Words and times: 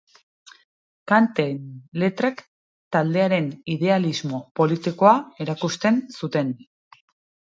Kanten 1.11 1.57
letrek 2.03 2.41
taldearen 2.97 3.51
idealismo 3.73 4.39
politikoa 4.61 5.13
erakusten 5.47 6.01
zuten. 6.21 6.51